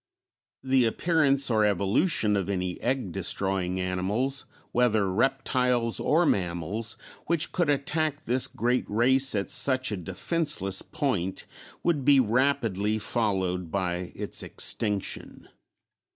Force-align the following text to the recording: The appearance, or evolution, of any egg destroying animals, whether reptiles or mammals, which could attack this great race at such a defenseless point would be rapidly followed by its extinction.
The 0.63 0.85
appearance, 0.85 1.51
or 1.51 1.63
evolution, 1.63 2.35
of 2.35 2.49
any 2.49 2.81
egg 2.81 3.11
destroying 3.11 3.79
animals, 3.79 4.45
whether 4.71 5.07
reptiles 5.13 5.99
or 5.99 6.25
mammals, 6.25 6.97
which 7.27 7.51
could 7.51 7.69
attack 7.69 8.25
this 8.25 8.47
great 8.47 8.89
race 8.89 9.35
at 9.35 9.51
such 9.51 9.91
a 9.91 9.97
defenseless 9.97 10.81
point 10.81 11.45
would 11.83 12.03
be 12.03 12.19
rapidly 12.19 12.97
followed 12.97 13.69
by 13.69 14.11
its 14.15 14.41
extinction. 14.41 15.47